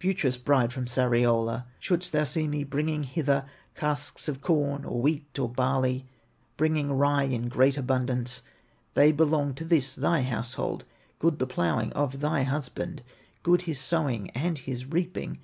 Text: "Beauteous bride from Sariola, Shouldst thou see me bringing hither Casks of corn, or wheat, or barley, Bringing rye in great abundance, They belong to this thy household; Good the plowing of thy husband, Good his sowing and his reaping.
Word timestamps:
"Beauteous 0.00 0.36
bride 0.36 0.72
from 0.72 0.86
Sariola, 0.86 1.64
Shouldst 1.78 2.10
thou 2.10 2.24
see 2.24 2.48
me 2.48 2.64
bringing 2.64 3.04
hither 3.04 3.46
Casks 3.76 4.26
of 4.26 4.40
corn, 4.40 4.84
or 4.84 5.00
wheat, 5.00 5.38
or 5.38 5.48
barley, 5.48 6.06
Bringing 6.56 6.90
rye 6.92 7.22
in 7.22 7.48
great 7.48 7.76
abundance, 7.76 8.42
They 8.94 9.12
belong 9.12 9.54
to 9.54 9.64
this 9.64 9.94
thy 9.94 10.22
household; 10.22 10.84
Good 11.20 11.38
the 11.38 11.46
plowing 11.46 11.92
of 11.92 12.18
thy 12.18 12.42
husband, 12.42 13.04
Good 13.44 13.62
his 13.62 13.78
sowing 13.78 14.28
and 14.30 14.58
his 14.58 14.86
reaping. 14.86 15.38